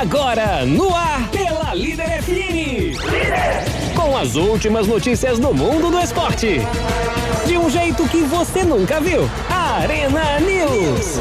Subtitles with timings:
[0.00, 2.96] Agora, no ar, pela Líder FM.
[3.96, 6.60] Com as últimas notícias do mundo do esporte.
[7.44, 9.28] De um jeito que você nunca viu.
[9.50, 11.18] Arena News.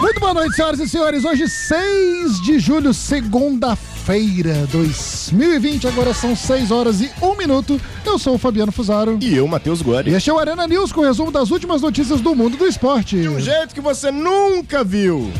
[0.00, 1.24] Muito boa noite, senhoras e senhores.
[1.26, 5.86] Hoje, 6 de julho, segunda-feira, 2020.
[5.86, 7.78] Agora são 6 horas e 1 minuto.
[8.06, 9.18] Eu sou o Fabiano Fusaro.
[9.20, 10.14] E eu, Matheus E Guari.
[10.14, 13.20] este é o Arena News com o resumo das últimas notícias do mundo do esporte.
[13.20, 15.30] De um jeito que você nunca viu.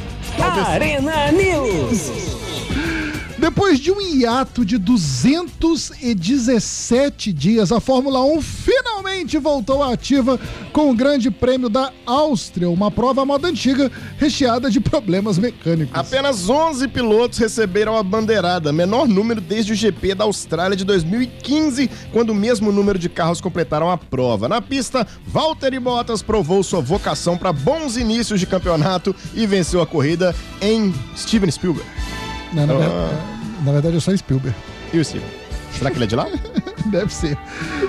[0.45, 2.11] Arena News.
[3.39, 8.78] Depois de um hiato de 217 dias, a Fórmula 1 finalmente
[9.39, 10.39] voltou à ativa
[10.73, 15.99] com o Grande Prêmio da Áustria, uma prova à moda antiga recheada de problemas mecânicos.
[15.99, 21.91] Apenas 11 pilotos receberam a bandeirada, menor número desde o GP da Austrália de 2015,
[22.13, 24.49] quando o mesmo número de carros completaram a prova.
[24.49, 29.87] Na pista, Valtteri Bottas provou sua vocação para bons inícios de campeonato e venceu a
[29.87, 31.89] corrida em Steven Spielberg.
[32.53, 32.79] Não, na, Ah.
[32.79, 34.57] ver- na verdade, é só Spielberg.
[34.93, 35.27] E o Steven?
[35.79, 36.27] Será que ele é de lá?
[36.87, 37.37] Deve ser.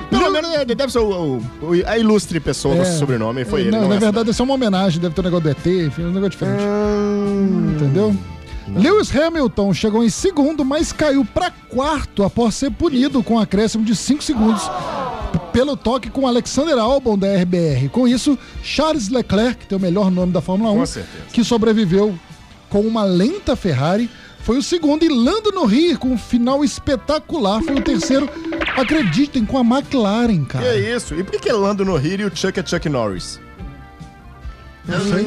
[0.09, 1.41] Pelo menos deve ser o, o-
[1.87, 2.83] a ilustre pessoa com É.
[2.83, 3.45] esse sobrenome.
[3.45, 5.43] Foi ele, Não, não na é verdade, isso é uma homenagem, deve ter um negócio
[5.43, 6.63] do ET, enfim, um negócio diferente.
[6.63, 7.73] Hum.
[7.75, 8.15] Entendeu?
[8.75, 13.83] Lewis Hamilton chegou em segundo, mas caiu para quarto após ser punido com um acréscimo
[13.85, 14.61] de 5 segundos
[15.53, 17.89] pelo toque com Alexander Albon da RBR.
[17.89, 21.23] Com isso, Charles Leclerc, que tem o melhor nome da Fórmula 1, Com certeza.
[21.33, 22.13] que sobreviveu
[22.69, 24.09] com uma lenta Ferrari,
[24.41, 28.29] foi o segundo e Lando Norris com um final espetacular, foi o terceiro.
[28.75, 30.65] Acreditem, com a McLaren, Que cara.
[30.65, 31.13] é isso?
[31.15, 33.39] E por que, que Lando Norris e o Chuck é Chuck Norris?
[34.87, 35.23] Não sei.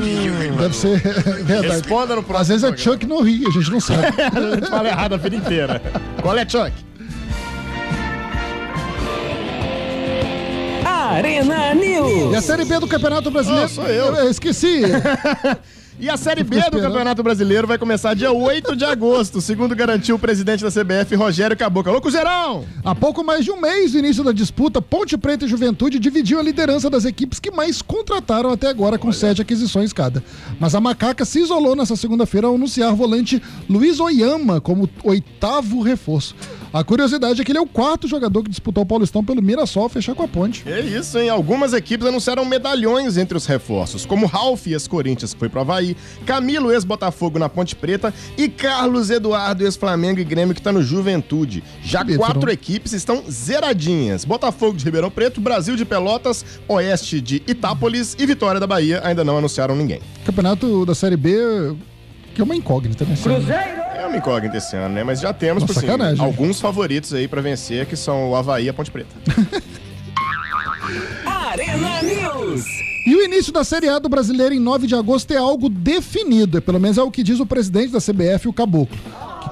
[0.59, 0.99] Deve ser
[1.45, 1.69] verdade.
[1.69, 2.93] Responda no próximo Às vezes é programa.
[2.93, 4.01] Chuck Norris, a gente não sabe.
[4.19, 5.81] A gente fala errado a vida inteira.
[6.21, 6.73] Qual é, Chuck?
[10.85, 12.33] Arena News.
[12.33, 13.67] E a Série B do Campeonato Brasileiro.
[13.67, 14.15] Oh, sou eu.
[14.15, 14.81] eu esqueci.
[16.03, 16.81] E a Série B do.
[16.81, 21.57] Campeonato Brasileiro vai começar dia 8 de agosto, segundo garantiu o presidente da CBF, Rogério
[21.57, 21.93] Caboclo.
[21.93, 22.65] Alô, Cruzeirão!
[22.85, 26.41] Há pouco mais de um mês do início da disputa, Ponte Preta e Juventude dividiam
[26.41, 30.25] a liderança das equipes que mais contrataram até agora, com sete aquisições cada.
[30.59, 33.41] Mas a Macaca se isolou nessa segunda-feira ao anunciar o volante
[33.71, 36.35] Luiz Oyama como oitavo reforço.
[36.73, 39.85] A curiosidade é que ele é o quarto jogador que disputou o Paulistão pelo Mirassol
[39.85, 40.63] a fechar com a Ponte.
[40.67, 41.29] É isso, hein?
[41.29, 45.95] Algumas equipes anunciaram medalhões entre os reforços, como Ralf e ex-Corinthians, que foi pro Havaí,
[46.25, 51.63] Camilo, ex-Botafogo na Ponte Preta, e Carlos Eduardo, ex-Flamengo e Grêmio, que tá no Juventude.
[51.83, 54.25] Já quatro equipes estão zeradinhas.
[54.25, 59.23] Botafogo de Ribeirão Preto, Brasil de Pelotas, Oeste de Itápolis e Vitória da Bahia ainda
[59.23, 60.01] não anunciaram ninguém.
[60.25, 61.77] Campeonato da Série B,
[62.35, 63.15] que é uma incógnita, né?
[63.95, 65.05] É uma incógnita esse ano, né?
[65.05, 66.25] Mas já temos, Nossa, assim, sacanagem.
[66.25, 69.15] alguns favoritos aí pra vencer, que são o Havaí e a Ponte Preta.
[71.27, 72.65] Arena News.
[73.07, 76.63] E o início da Série A do Brasileiro em 9 de agosto é algo definido,
[76.63, 78.97] pelo menos é o que diz o presidente da CBF, o Caboclo.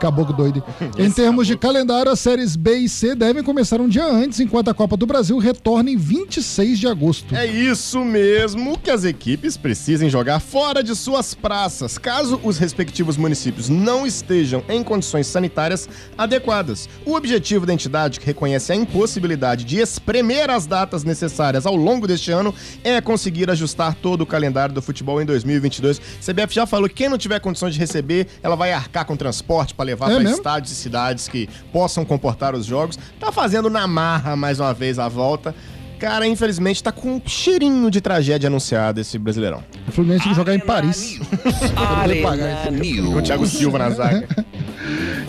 [0.00, 0.64] Caboclo doido.
[0.98, 4.70] em termos de calendário, as séries B e C devem começar um dia antes, enquanto
[4.70, 7.36] a Copa do Brasil retorna em 26 de agosto.
[7.36, 13.16] É isso mesmo que as equipes precisem jogar fora de suas praças, caso os respectivos
[13.16, 16.88] municípios não estejam em condições sanitárias adequadas.
[17.04, 22.06] O objetivo da entidade, que reconhece a impossibilidade de espremer as datas necessárias ao longo
[22.06, 26.00] deste ano, é conseguir ajustar todo o calendário do futebol em 2022.
[26.24, 29.74] CBF já falou que quem não tiver condições de receber, ela vai arcar com transporte
[29.74, 32.98] para levar É para estádios e cidades que possam comportar os jogos.
[33.18, 35.54] Tá fazendo na marra mais uma vez a volta.
[35.98, 39.62] Cara, infelizmente tá com um cheirinho de tragédia anunciada esse Brasileirão.
[39.86, 41.20] O Fluminense tem que jogar em Paris.
[41.76, 43.12] Arena News.
[43.12, 44.26] Com o Thiago Silva na zaga.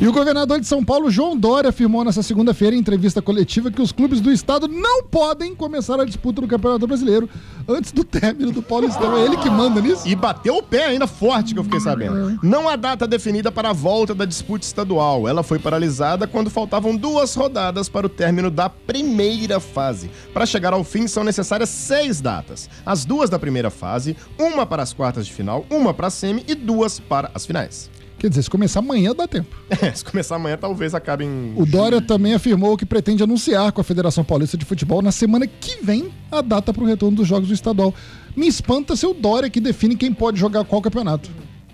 [0.01, 3.81] E o governador de São Paulo, João Dória, afirmou nessa segunda-feira em entrevista coletiva que
[3.81, 7.29] os clubes do estado não podem começar a disputa do Campeonato Brasileiro
[7.67, 9.16] antes do término do Paulistão.
[9.16, 10.07] É ele que manda nisso?
[10.07, 12.39] E bateu o pé ainda forte, que eu fiquei sabendo.
[12.41, 15.27] Não há data definida para a volta da disputa estadual.
[15.27, 20.09] Ela foi paralisada quando faltavam duas rodadas para o término da primeira fase.
[20.33, 22.67] Para chegar ao fim, são necessárias seis datas.
[22.83, 26.43] As duas da primeira fase, uma para as quartas de final, uma para a semi
[26.47, 27.90] e duas para as finais.
[28.17, 29.55] Quer dizer, se começar amanhã dá tempo.
[29.81, 31.53] É, se começar amanhã, talvez acabe em.
[31.55, 35.47] O Dória também afirmou que pretende anunciar com a Federação Paulista de Futebol na semana
[35.47, 37.93] que vem a data para o retorno dos jogos do estadual.
[38.35, 41.31] Me espanta ser o Dória que define quem pode jogar qual campeonato.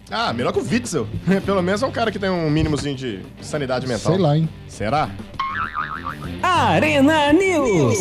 [0.10, 1.08] Ah, melhor que o Witzel.
[1.46, 4.14] Pelo menos é um cara que tem um mínimozinho de sanidade mental.
[4.14, 4.48] Sei lá, hein?
[4.68, 5.10] Será?
[6.44, 7.98] Arena News.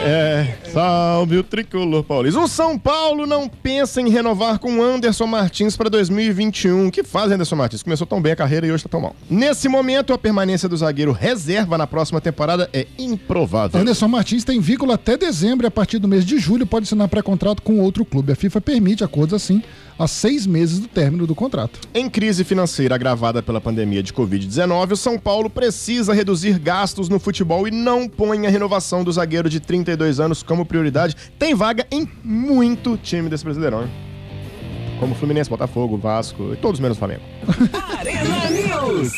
[0.00, 2.40] É, salve o tricolor paulista.
[2.40, 6.88] O São Paulo não pensa em renovar com Anderson Martins para 2021.
[6.88, 7.82] O que faz Anderson Martins?
[7.82, 9.16] Começou tão bem a carreira e hoje tá tão mal.
[9.28, 13.80] Nesse momento, a permanência do zagueiro reserva na próxima temporada é improvável.
[13.80, 17.08] Anderson Martins tem vínculo até dezembro e a partir do mês de julho pode assinar
[17.08, 18.32] pré-contrato com outro clube.
[18.32, 19.62] A FIFA permite acordos assim.
[19.98, 21.80] A seis meses do término do contrato.
[21.94, 27.18] Em crise financeira agravada pela pandemia de Covid-19, o São Paulo precisa reduzir gastos no
[27.18, 31.16] futebol e não põe a renovação do zagueiro de 32 anos como prioridade.
[31.38, 33.90] Tem vaga em muito time desse Brasileirão, hein?
[35.00, 37.22] Como Fluminense, Botafogo, Vasco e todos menos Flamengo.
[37.98, 39.12] Arena News.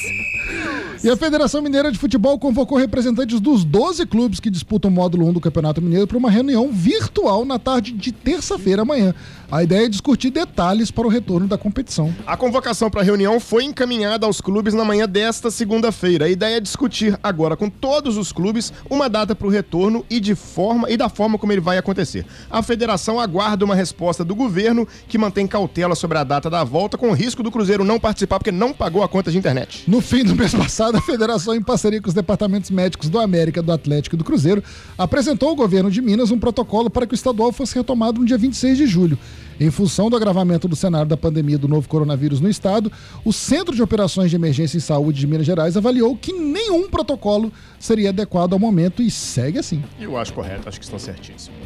[1.02, 5.28] E a Federação Mineira de Futebol convocou representantes dos 12 clubes que disputam o módulo
[5.28, 9.14] 1 do Campeonato Mineiro para uma reunião virtual na tarde de terça-feira amanhã.
[9.50, 12.12] A ideia é discutir detalhes para o retorno da competição.
[12.26, 16.24] A convocação para a reunião foi encaminhada aos clubes na manhã desta segunda-feira.
[16.24, 20.18] A ideia é discutir agora com todos os clubes uma data para o retorno e
[20.18, 22.26] de forma e da forma como ele vai acontecer.
[22.50, 26.98] A federação aguarda uma resposta do governo que mantém cautela sobre a data da volta,
[26.98, 29.84] com o risco do Cruzeiro não participar porque não pagou a conta de internet.
[29.86, 33.62] No fim do mês passado, a federação, em parceria com os departamentos médicos do América,
[33.62, 34.62] do Atlético e do Cruzeiro,
[34.96, 38.38] apresentou ao governo de Minas um protocolo para que o estadual fosse retomado no dia
[38.38, 39.18] 26 de julho.
[39.60, 42.92] Em função do agravamento do cenário da pandemia do novo coronavírus no estado,
[43.24, 47.52] o Centro de Operações de Emergência em Saúde de Minas Gerais avaliou que nenhum protocolo
[47.78, 49.82] seria adequado ao momento e segue assim.
[49.98, 51.58] Eu acho correto, acho que estão certíssimos.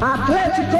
[0.00, 0.78] Atlético!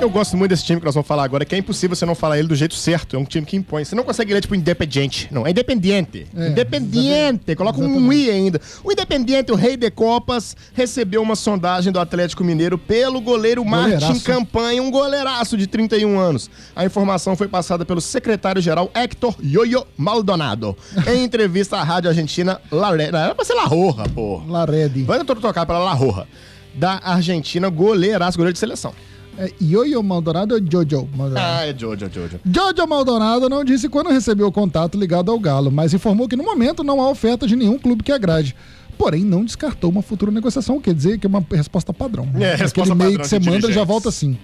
[0.00, 2.14] Eu gosto muito desse time que nós vamos falar agora, que é impossível você não
[2.14, 3.16] falar ele do jeito certo.
[3.16, 3.84] É um time que impõe.
[3.84, 5.28] Você não consegue ler, tipo, Independiente.
[5.30, 6.26] Não, é Independiente.
[6.36, 7.54] É, Independiente.
[7.56, 8.60] Coloca um I ainda.
[8.84, 13.94] O Independiente, o rei de Copas, recebeu uma sondagem do Atlético Mineiro pelo goleiro Martin
[13.94, 14.24] Goleiraço.
[14.24, 16.48] Campanha, um goleiraço de 31 anos.
[16.76, 20.76] A informação foi passada pelo secretário-geral Héctor Yoyo Maldonado.
[21.12, 24.42] em entrevista à rádio argentina La Era pra ser La Roja, pô.
[24.46, 25.02] Larede.
[25.02, 26.26] Vai tentar tocar pela La Roja.
[26.74, 28.92] Da Argentina, goleiraço, goleiro de seleção.
[29.38, 31.60] É Ioio Maldonado ou Jojo Maldonado?
[31.60, 32.40] Ah, é Jojo, Jojo.
[32.44, 36.42] Jojo Maldonado não disse quando recebeu o contato ligado ao Galo, mas informou que no
[36.42, 38.56] momento não há oferta de nenhum clube que agrade.
[38.98, 42.24] Porém, não descartou uma futura negociação, quer dizer que é uma resposta padrão.
[42.34, 44.36] É, Aquele resposta meio padrão que você manda, já volta assim.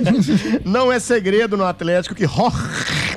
[0.64, 3.11] Não é segredo no Atlético que Jorge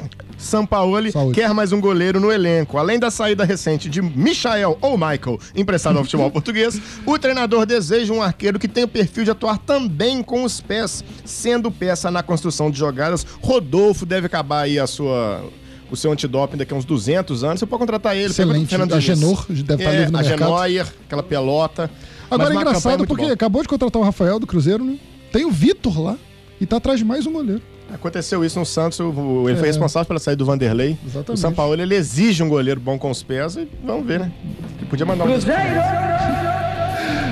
[0.45, 1.33] Sampaoli Saúde.
[1.33, 2.77] quer mais um goleiro no elenco.
[2.77, 8.13] Além da saída recente de Michael ou Michael, emprestado ao futebol português, o treinador deseja
[8.13, 12.21] um arqueiro que tenha o perfil de atuar também com os pés, sendo peça na
[12.21, 13.25] construção de jogadas.
[13.41, 15.43] Rodolfo deve acabar aí a sua
[15.89, 17.59] o seu antidoping daqui a uns 200 anos.
[17.59, 18.25] Você pode contratar ele.
[18.25, 18.67] Excelente.
[18.67, 18.99] Fernando A.
[18.99, 20.39] Genor deve estar é, livre no a mercado.
[20.39, 21.91] Genoyer, aquela pelota.
[22.29, 23.33] Agora é engraçado porque boa.
[23.33, 24.97] acabou de contratar o Rafael do Cruzeiro, né?
[25.31, 26.17] tem o Vitor lá
[26.59, 27.61] e tá atrás de mais um goleiro.
[27.93, 29.71] Aconteceu isso no Santos, o- ele foi É.
[29.71, 30.97] responsável pela saída do Vanderlei.
[31.05, 31.37] Exatamente.
[31.37, 34.31] O São Paulo ele exige um goleiro bom com os pés e vamos ver, né?
[34.79, 35.35] Ele podia mandar um.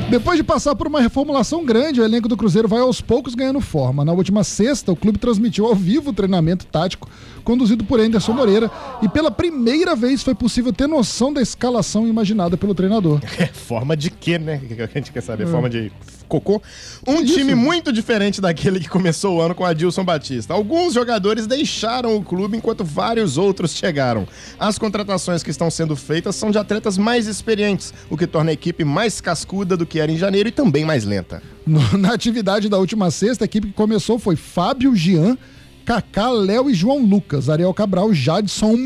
[0.09, 3.59] Depois de passar por uma reformulação grande, o elenco do Cruzeiro vai aos poucos ganhando
[3.59, 4.05] forma.
[4.05, 7.09] Na última sexta, o clube transmitiu ao vivo o treinamento tático
[7.43, 8.69] conduzido por Anderson Moreira
[9.01, 13.19] e pela primeira vez foi possível ter noção da escalação imaginada pelo treinador.
[13.39, 14.59] É, forma de quê, né?
[14.67, 15.47] Que a gente quer saber.
[15.47, 15.91] Forma de
[16.27, 16.61] cocô.
[17.07, 17.35] Um Isso.
[17.35, 20.53] time muito diferente daquele que começou o ano com Adilson Batista.
[20.53, 24.27] Alguns jogadores deixaram o clube enquanto vários outros chegaram.
[24.59, 28.53] As contratações que estão sendo feitas são de atletas mais experientes, o que torna a
[28.53, 31.41] equipe mais cascuda do que era em janeiro e também mais lenta.
[31.97, 35.37] Na atividade da última sexta, a equipe que começou foi Fábio, Jean,
[35.85, 38.77] Kaká, Léo e João Lucas, Ariel Cabral, Jadson,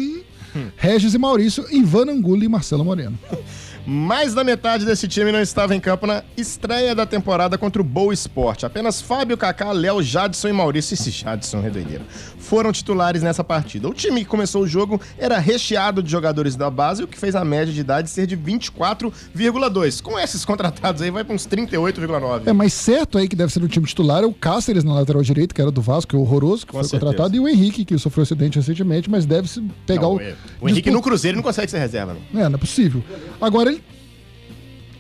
[0.76, 3.18] Regis e Maurício, Ivan Angulo e Marcelo Moreno.
[3.90, 7.86] Mais da metade desse time não estava em campo na estreia da temporada contra o
[7.86, 8.66] Boa Esporte.
[8.66, 12.04] Apenas Fábio, Kaká, Léo, Jadson e Maurício, esse Jadson é doideira,
[12.38, 13.88] foram titulares nessa partida.
[13.88, 17.34] O time que começou o jogo era recheado de jogadores da base, o que fez
[17.34, 20.02] a média de idade ser de 24,2.
[20.02, 22.42] Com esses contratados aí, vai para uns 38,9.
[22.46, 25.22] É, mas certo aí que deve ser o time titular é o Cáceres na lateral
[25.22, 27.06] direita, que era do Vasco, que é horroroso, que Com foi certeza.
[27.12, 30.22] contratado, e o Henrique, que sofreu acidente recentemente, mas deve se pegar Não, o.
[30.60, 32.42] o Henrique no Cruzeiro não consegue ser reserva, não.
[32.42, 33.02] É, não é possível.
[33.40, 33.77] Agora ele.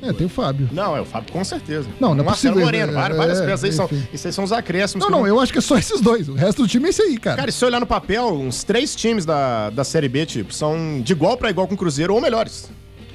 [0.02, 0.70] É, tem o Fábio.
[0.72, 1.90] Não, é o Fábio com certeza.
[2.00, 3.90] Não, não é Marcelo possível, Moreno, é, várias, várias é, peças aí são.
[4.14, 5.04] Isso aí são os acréscimos.
[5.04, 6.30] Não, não, eu acho que é só esses dois.
[6.30, 7.38] O resto do time é esse aí, cara.
[7.38, 10.54] Cara, e se você olhar no papel, uns três times da, da Série B, tipo,
[10.54, 12.70] são de igual pra igual com o Cruzeiro ou melhores.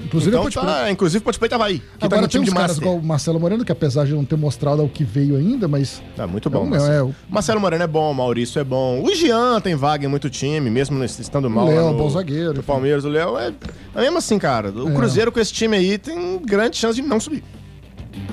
[0.04, 2.76] Inclusive, então, te tá, inclusive, Preta Havaí, que tá Agora no tem uns de caras
[2.76, 6.02] igual o Marcelo Moreno, que apesar de não ter mostrado ao que veio ainda, mas.
[6.16, 6.92] Tá muito bom, É, Marcelo.
[6.94, 9.02] é, o- Marcelo Moreno é bom, o Maurício é bom.
[9.02, 11.66] O Jean tem vaga em muito time, mesmo estando mal.
[11.66, 12.62] Léo lá é no, bom zagueiro, enfim.
[12.62, 13.52] Palmeiras, o Léo é.
[13.94, 14.94] Mas mesmo assim, cara, o É.
[14.94, 17.42] Cruzeiro com esse time aí tem grande chance de não subir.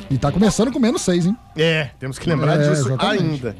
[0.09, 1.37] E tá começando com menos seis, hein?
[1.55, 3.23] É, temos que lembrar É, disso exatamente.
[3.23, 3.55] ainda.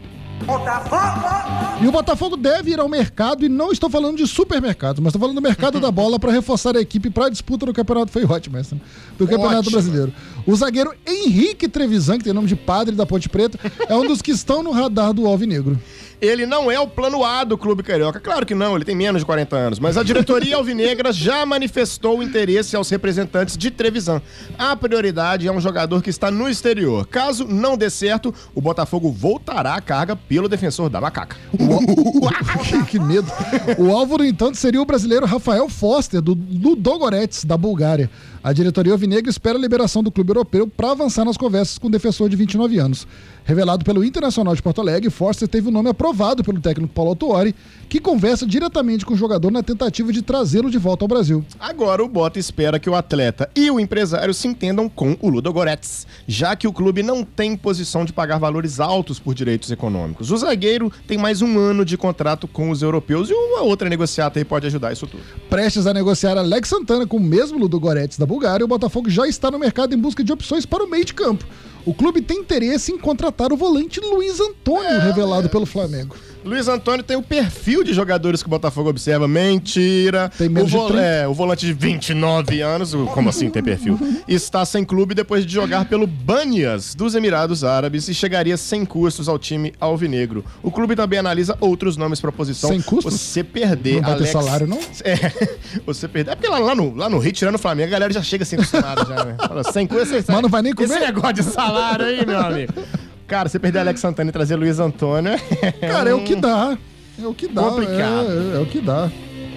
[1.82, 5.20] E o Botafogo deve ir ao mercado, e não estou falando de supermercados, mas estou
[5.20, 8.12] falando do mercado da bola para reforçar a equipe para a disputa do campeonato.
[8.12, 8.82] Foi ótimo essa, né?
[9.18, 9.72] Do Campeonato Ótimo.
[9.72, 10.14] Brasileiro.
[10.46, 14.22] O zagueiro Henrique Trevisan, que tem nome de padre da Ponte Preta, é um dos
[14.22, 15.80] que estão no radar do Alvinegro.
[16.22, 18.20] Ele não é o plano A do Clube Carioca.
[18.20, 19.80] Claro que não, ele tem menos de 40 anos.
[19.80, 24.22] Mas a diretoria alvinegra já manifestou interesse aos representantes de Trevisan.
[24.58, 27.08] A prioridade é um jogador que está no exterior.
[27.08, 31.38] Caso não dê certo, o Botafogo voltará à carga pelo defensor da macaca.
[32.90, 33.32] que, medo.
[33.78, 38.10] O alvo, no entanto, seria o brasileiro Rafael Foster, do, do Dogorets, da Bulgária.
[38.44, 41.92] A diretoria alvinegra espera a liberação do clube europeu para avançar nas conversas com o
[41.92, 43.08] defensor de 29 anos.
[43.44, 46.09] Revelado pelo Internacional de Porto Alegre, Forster teve o nome aprovado
[46.44, 47.56] pelo técnico Paulo Autuori,
[47.88, 51.44] que conversa diretamente com o jogador na tentativa de trazê-lo de volta ao Brasil.
[51.60, 55.52] Agora o Bota espera que o atleta e o empresário se entendam com o Ludo
[55.52, 60.32] Goretz, já que o clube não tem posição de pagar valores altos por direitos econômicos.
[60.32, 64.40] O zagueiro tem mais um ano de contrato com os europeus e uma outra negociata
[64.40, 65.24] aí pode ajudar isso tudo.
[65.50, 69.28] Prestes a negociar Alex Santana com o mesmo Ludo Goretz da Bulgária, o Botafogo já
[69.28, 71.46] está no mercado em busca de opções para o meio de campo.
[71.90, 76.16] O clube tem interesse em contratar o volante Luiz Antônio, é, revelado pelo Flamengo.
[76.44, 79.28] Luiz Antônio tem o perfil de jogadores que o Botafogo observa.
[79.28, 80.32] Mentira.
[80.38, 81.06] Tem menos o, vo de 30.
[81.06, 84.00] é, o volante de 29 anos, como assim tem perfil?
[84.28, 89.28] Está sem clube depois de jogar pelo Banias dos Emirados Árabes e chegaria sem custos
[89.28, 90.46] ao time alvinegro.
[90.64, 92.70] O clube também analisa outros nomes para posição.
[92.70, 93.14] Sem custos?
[93.14, 94.28] Você perder Não vai Alex...
[94.28, 94.80] ter salário, não?
[95.04, 95.48] É,
[95.86, 96.32] você perder.
[96.32, 98.44] É porque lá, lá, no, lá no Rio, tirando o Flamengo, a galera já chega
[98.46, 99.36] sem acostumada já, né?
[99.40, 100.26] Fala, sem custos.
[100.28, 100.90] Mas não vai nem comer.
[100.90, 102.74] Esse negócio de salário aí, meu amigo.
[103.30, 105.34] Cara, você perder Alex Santana e trazer Luiz Antônio.
[105.80, 106.76] Cara, é o que dá.
[107.22, 107.62] É o que dá.
[107.62, 108.28] Complicado.
[108.28, 109.12] É, é, é o que dá.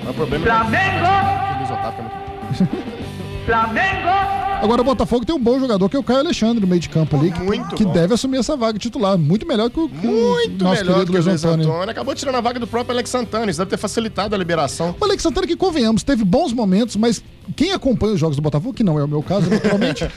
[0.06, 1.06] o problema Flamengo!
[1.06, 2.92] é que o Luiz Otávio é muito...
[3.46, 4.42] Flamengo!
[4.62, 6.88] Agora o Botafogo tem um bom jogador que é o Caio Alexandre no meio de
[6.88, 9.18] campo ali, que, Muito que deve assumir essa vaga titular.
[9.18, 11.66] Muito melhor que o, que Muito o nosso melhor querido que o Luiz Luiz Antônio.
[11.66, 11.90] Antônio.
[11.90, 13.50] Acabou tirando a vaga do próprio Alex Santana.
[13.50, 14.94] Isso deve ter facilitado a liberação.
[15.00, 17.24] O Alex Santana, que convenhamos, teve bons momentos, mas
[17.56, 20.08] quem acompanha os jogos do Botafogo, que não é o meu caso, naturalmente,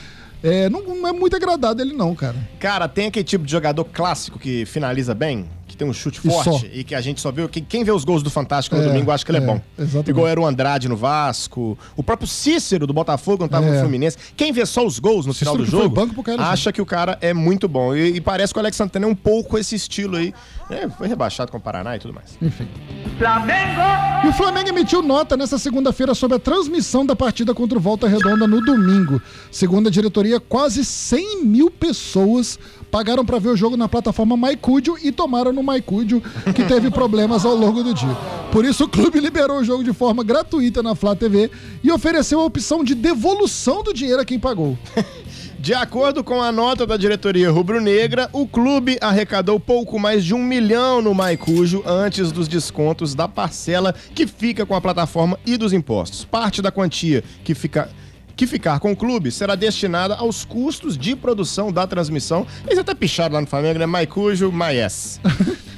[0.46, 2.36] é, não, não é muito agradado ele, não, cara.
[2.60, 6.30] Cara, tem aquele tipo de jogador clássico que finaliza bem, que tem um chute E
[6.30, 6.60] forte só.
[6.72, 7.48] e que a gente só viu.
[7.48, 9.46] Quem, quem vê os gols do Fantástico no É, domingo acha que ele é, é,
[9.46, 9.60] bom.
[9.78, 10.10] exatamente.
[10.10, 13.72] Igual era o Andrade no Vasco, o próprio Cícero do Botafogo quando tava É.
[13.72, 14.16] no Fluminense.
[14.36, 16.72] Quem vê só os gols no final Cícero do que foi jogo banco cara, acha
[16.72, 17.94] que o cara é muito bom.
[17.94, 20.32] E, e parece que o Alex Santana é um pouco esse estilo aí.
[20.70, 22.36] É, foi rebaixado com o Paraná e tudo mais.
[22.40, 22.66] Enfim.
[23.18, 23.80] Flamengo!
[24.24, 28.06] E o Flamengo emitiu nota nessa segunda-feira sobre a transmissão da partida contra o Volta
[28.08, 29.20] Redonda no domingo.
[29.50, 32.58] Segundo a diretoria, quase 100 mil pessoas
[32.90, 36.22] pagaram para ver o jogo na plataforma MyCudio e tomaram no MyCudio,
[36.54, 38.16] que teve problemas ao longo do dia.
[38.52, 41.50] Por isso, o clube liberou o jogo de forma gratuita na Flá TV
[41.82, 44.78] e ofereceu a opção de devolução do dinheiro a quem pagou.
[45.58, 50.38] De acordo com a nota da diretoria rubro-negra, o clube arrecadou pouco mais de um
[50.38, 55.72] milhão no Maicujo antes dos descontos da parcela que fica com a plataforma e dos
[55.72, 56.24] impostos.
[56.24, 57.90] Parte da quantia que fica
[58.36, 62.46] que ficar com o clube será destinada aos custos de produção da transmissão.
[62.66, 63.86] Eles até picharam lá no Flamengo, né?
[63.86, 65.18] Maicujo, Maies.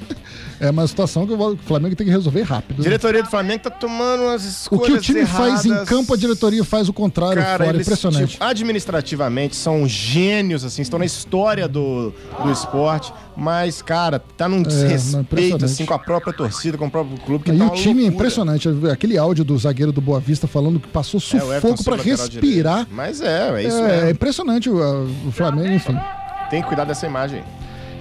[0.61, 2.79] É uma situação que o Flamengo tem que resolver rápido.
[2.79, 2.83] né?
[2.85, 5.89] diretoria do Flamengo tá tomando umas O escolhas que o time faz em erradas.
[5.89, 7.77] campo, a diretoria faz o contrário Cara, fora.
[7.77, 8.33] eles, Impressionante.
[8.33, 12.13] tipo, administrativamente são gênios, assim, estão na história do,
[12.43, 15.65] do esporte, mas, cara, tá num não, desrespeito, impressionante.
[15.65, 18.07] assim, com a própria torcida, com o próprio clube, que E tá o time é
[18.09, 18.69] impressionante.
[18.93, 21.97] Aquele áudio do zagueiro do Boa Vista falando que passou É, o sufoco pra Silva,
[21.97, 22.75] lateral respirar.
[22.77, 22.95] direito.
[22.95, 25.97] Mas é, é isso É, é impressionante o, o Flamengo, enfim.
[26.51, 27.43] Tem que cuidar dessa imagem.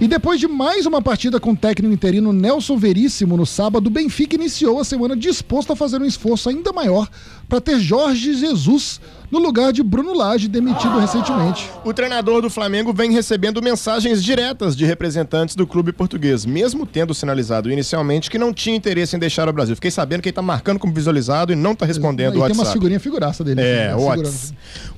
[0.00, 3.90] E depois de mais uma partida com o técnico interino Nelson Veríssimo no sábado, o
[3.90, 7.08] Benfica iniciou a semana disposto a fazer um esforço ainda maior
[7.48, 11.70] para ter Jorge Jesus no lugar de Bruno Lage, demitido recentemente.
[11.84, 17.14] O treinador do Flamengo vem recebendo mensagens diretas de representantes do clube português, mesmo tendo
[17.14, 19.74] sinalizado inicialmente que não tinha interesse em deixar o Brasil.
[19.74, 22.48] Fiquei sabendo que ele tá marcando como visualizado e não tá respondendo o tem uma
[22.48, 22.72] WhatsApp.
[22.72, 23.60] figurinha figuraça dele.
[23.60, 24.34] É, né, segurando.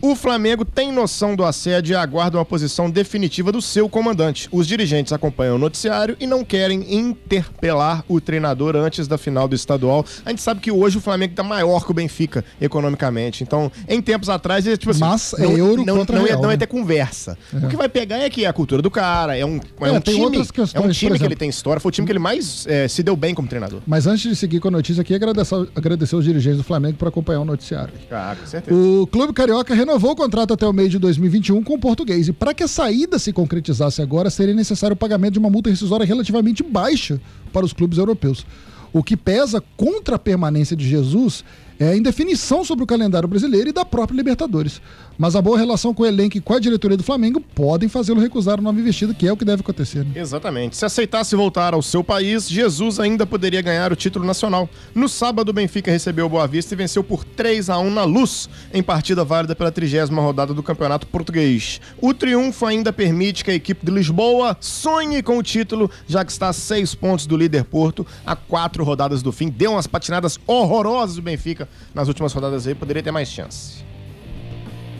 [0.00, 4.48] O Flamengo tem noção do assédio e aguarda uma posição definitiva do seu comandante.
[4.52, 9.54] Os dirigentes acompanham o noticiário e não querem interpelar o treinador antes da final do
[9.54, 10.04] estadual.
[10.24, 13.42] A gente sabe que hoje o Flamengo tá maior que o Benfica economicamente.
[13.42, 16.28] Então, em tempos atrás, ele, tipo assim, Mas é não, euro não, contra não, ia,
[16.32, 16.58] real, não ia né?
[16.58, 17.38] ter conversa.
[17.52, 19.92] O que vai pegar é que é a cultura do cara, é um, é É,
[19.92, 21.92] um tem time, outras é questões, um por time que ele tem história, foi o
[21.92, 23.80] time que ele mais se deu bem como treinador.
[23.86, 27.08] Mas antes de seguir com a notícia aqui, agradecer, agradecer os dirigentes do Flamengo por
[27.08, 27.92] acompanhar o noticiário.
[28.10, 28.76] Ah, com certeza.
[28.76, 32.28] O Clube Carioca renovou o contrato até o meio de 2021 com o português.
[32.28, 35.70] E para que a saída se concretizasse agora, seria necessário o pagamento de uma multa
[35.70, 37.20] rescisória relativamente baixa
[37.52, 38.44] para os clubes europeus.
[38.92, 41.44] O que pesa contra a permanência de Jesus
[41.80, 44.82] é, indefinição sobre o calendário brasileiro e da própria Libertadores.
[45.16, 48.20] Mas a boa relação com o elenco e com a diretoria do Flamengo podem fazê-lo
[48.20, 50.04] recusar o nome vestido, que é o que deve acontecer.
[50.04, 50.12] Né?
[50.14, 50.76] Exatamente.
[50.76, 54.68] Se aceitasse voltar ao seu país, Jesus ainda poderia ganhar o título nacional.
[54.94, 58.04] No sábado, o Benfica recebeu o Boa Vista e venceu por 3 a 1 na
[58.04, 61.80] Luz, em partida válida pela trigésima rodada do Campeonato Português.
[61.98, 66.32] O triunfo ainda permite que a equipe de Lisboa sonhe com o título, já que
[66.32, 69.48] está a seis pontos do líder Porto, a quatro rodadas do fim.
[69.48, 73.84] Deu umas patinadas horrorosas o Benfica nas últimas rodadas aí, poderia ter mais chance.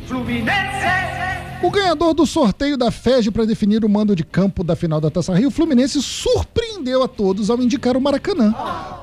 [0.07, 1.11] Fluminense.
[1.63, 5.11] O ganhador do sorteio da FED para definir o mando de campo da final da
[5.11, 8.55] Taça Rio, o Fluminense surpreendeu a todos ao indicar o Maracanã,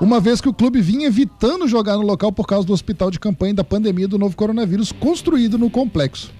[0.01, 3.19] uma vez que o clube vinha evitando jogar no local por causa do hospital de
[3.19, 6.31] campanha da pandemia do novo coronavírus construído no complexo.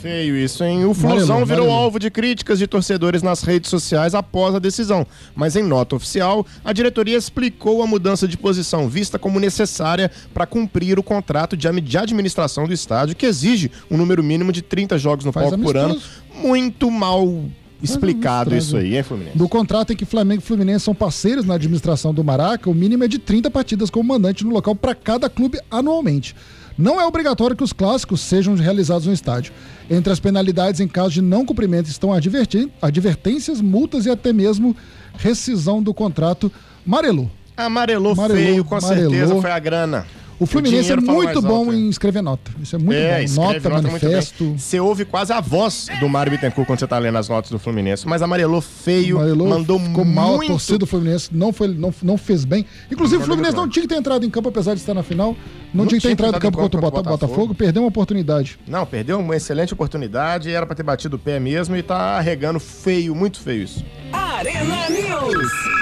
[0.00, 0.84] Feio isso, hein?
[0.86, 1.70] O Flusão virou amarelo.
[1.70, 5.06] alvo de críticas de torcedores nas redes sociais após a decisão.
[5.34, 10.46] Mas em nota oficial, a diretoria explicou a mudança de posição vista como necessária para
[10.46, 15.24] cumprir o contrato de administração do estádio, que exige um número mínimo de 30 jogos
[15.24, 16.00] no palco por ano.
[16.34, 17.44] Muito mal
[17.82, 19.36] explicado isso aí, hein, Fluminense?
[19.36, 23.04] Do contrato em que Flamengo e Fluminense são parceiros na administração do Maraca, o mínimo
[23.04, 26.34] é de 30 partidas como mandante no local para cada clube anualmente.
[26.80, 29.52] Não é obrigatório que os clássicos sejam realizados no estádio.
[29.90, 34.74] Entre as penalidades em caso de não cumprimento estão advertências, multas e até mesmo
[35.18, 36.50] rescisão do contrato.
[36.86, 37.30] Marelo.
[37.54, 39.10] Amarelou, Amarelou, feio, com amarelou.
[39.10, 40.06] certeza foi a grana.
[40.40, 41.88] O Fluminense é dinheiro fala muito bom alto, em hein?
[41.90, 42.50] escrever nota.
[42.62, 43.24] Isso é muito é, bom.
[43.24, 44.10] escreve Nota, nota muito bem.
[44.10, 44.54] manifesto.
[44.58, 47.58] Você ouve quase a voz do Mário Bittencourt quando você tá lendo as notas do
[47.58, 48.08] Fluminense.
[48.08, 50.14] Mas amarelou feio, Amarelou, mandou ficou muito...
[50.16, 52.64] mal a torcida do Fluminense, não, foi, não, não fez bem.
[52.90, 55.36] Inclusive, o Fluminense não tinha que ter entrado em campo, apesar de estar na final.
[55.74, 57.26] Não, Não tinha que ter entrado em campo contra o Bota- Botafogo.
[57.28, 58.58] Botafogo, perdeu uma oportunidade.
[58.66, 62.58] Não, perdeu uma excelente oportunidade, era pra ter batido o pé mesmo e tá arregando
[62.58, 63.84] feio, muito feio isso.
[64.12, 65.79] Arena News.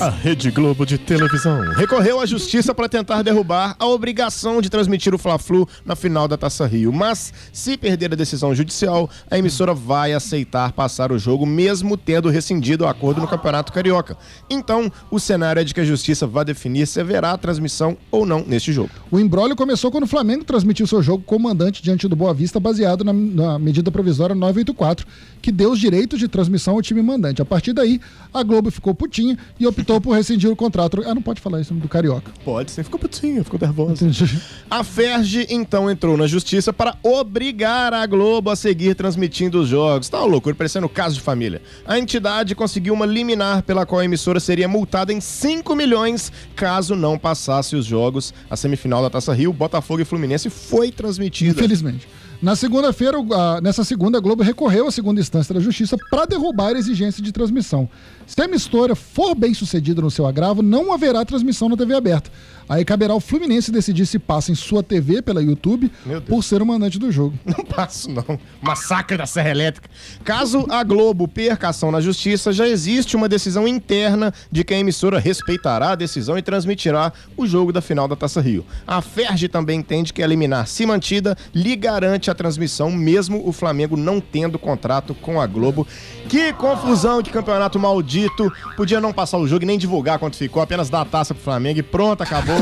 [0.00, 5.14] A Rede Globo de televisão recorreu à justiça para tentar derrubar a obrigação de transmitir
[5.14, 6.92] o Fla-Flu na final da Taça Rio.
[6.92, 12.28] Mas, se perder a decisão judicial, a emissora vai aceitar passar o jogo, mesmo tendo
[12.30, 14.16] rescindido o acordo no Campeonato Carioca.
[14.50, 18.44] Então, o cenário é de que a justiça vai definir se haverá transmissão ou não
[18.44, 18.90] neste jogo.
[19.10, 23.04] O embrólio começou quando o Flamengo transmitiu seu jogo comandante diante do Boa Vista, baseado
[23.04, 25.06] na, na medida provisória 984,
[25.40, 27.40] que deu os direitos de transmissão ao time mandante.
[27.42, 28.00] A partir daí,
[28.34, 31.02] a Globo ficou putinha e optou por rescindir o contrato.
[31.06, 32.30] Ah, não pode falar isso do Carioca.
[32.44, 34.04] Pode ser, ficou putinho, ficou nervoso.
[34.04, 34.40] Entendi.
[34.70, 40.08] A Ferge então entrou na justiça para obrigar a Globo a seguir transmitindo os jogos.
[40.08, 41.62] Tá uma loucura, parecendo caso de família.
[41.86, 46.94] A entidade conseguiu uma liminar pela qual a emissora seria multada em 5 milhões caso
[46.94, 48.32] não passasse os jogos.
[48.48, 51.52] A semifinal da Taça Rio, Botafogo e Fluminense foi transmitida.
[51.52, 52.08] Infelizmente.
[52.42, 53.18] Na segunda-feira,
[53.62, 57.30] nessa segunda, a Globo recorreu à segunda instância da Justiça para derrubar a exigência de
[57.30, 57.88] transmissão.
[58.26, 62.32] Se a emissora for bem sucedida no seu agravo, não haverá transmissão na TV aberta.
[62.72, 65.92] Aí caberá ao Fluminense decidir se passa em sua TV pela YouTube
[66.26, 67.38] por ser o mandante do jogo.
[67.44, 68.38] Não passo, não.
[68.62, 69.90] Massacre da Serra Elétrica.
[70.24, 74.72] Caso a Globo perca a ação na justiça, já existe uma decisão interna de que
[74.72, 78.64] a emissora respeitará a decisão e transmitirá o jogo da final da Taça Rio.
[78.86, 83.52] A Ferge também entende que a liminar, se mantida, lhe garante a transmissão, mesmo o
[83.52, 85.86] Flamengo não tendo contrato com a Globo.
[86.26, 88.50] Que confusão de campeonato maldito.
[88.78, 91.42] Podia não passar o jogo e nem divulgar quanto ficou, apenas dar a taça pro
[91.42, 92.61] Flamengo e pronto, acabou.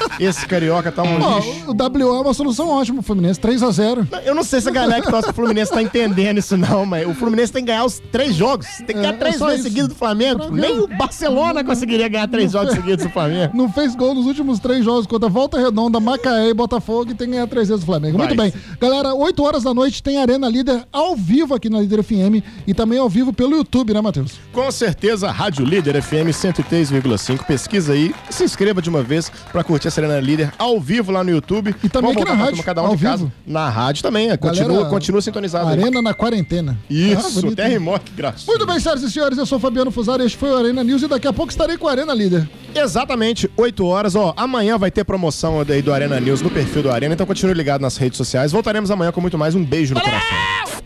[0.19, 1.65] Esse carioca tá um lixo.
[1.67, 4.69] O WO é uma solução ótima, o Fluminense 3 a 0 Eu não sei se
[4.69, 7.67] a galera que torce pro Fluminense tá entendendo isso, não, mas o Fluminense tem que
[7.71, 8.67] ganhar os três jogos.
[8.77, 9.69] Tem que É, ganhar é três só vezes isso.
[9.69, 10.39] seguidos do Flamengo.
[10.47, 10.81] Pra Nem ver.
[10.81, 13.55] o Barcelona conseguiria ganhar três jogos seguidos do Flamengo.
[13.55, 17.27] Não fez gol nos últimos três jogos contra Volta Redonda, Macaé e Botafogo e tem
[17.27, 18.17] que ganhar três vezes o Flamengo.
[18.17, 18.27] Vai.
[18.27, 18.53] Muito bem.
[18.79, 22.73] Galera, 8 horas da noite tem Arena Líder ao vivo aqui na Líder FM e
[22.73, 24.33] também ao vivo pelo YouTube, né, Matheus?
[24.51, 27.45] Com certeza, Rádio Líder FM 103,5.
[27.45, 31.11] Pesquisa aí e se inscreva de uma vez pra curtir a Serena Líder ao vivo
[31.11, 31.75] lá no YouTube.
[31.83, 33.17] E também Vamos aqui na rádio, cada um ao de casa.
[33.17, 33.31] vivo.
[33.45, 35.79] Na rádio também, é, continua, Galera, continua sintonizado aí.
[35.79, 36.77] Arena na quarentena.
[36.81, 37.73] Ah, Isso, bonito, até hein?
[37.73, 38.45] rimou, que graça.
[38.47, 41.03] Muito bem, senhoras e senhores, eu sou o Fabiano Fusari, este foi o Arena News
[41.03, 42.49] e daqui a pouco estarei com a Arena Líder.
[42.73, 44.15] Exatamente, 8 horas.
[44.15, 47.53] Ó, amanhã vai ter promoção aí do Arena News no perfil do Arena, então continue
[47.53, 48.51] ligado nas redes sociais.
[48.51, 49.53] Voltaremos amanhã com muito mais.
[49.55, 50.81] Um beijo no coração.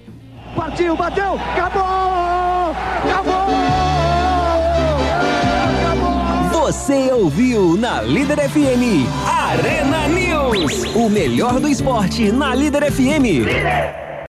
[0.56, 2.76] Partiu, bateu, acabou!
[3.06, 3.85] Acabou!
[6.66, 10.84] Você ouviu na Líder FM Arena News.
[10.96, 14.05] O melhor do esporte na Líder FM.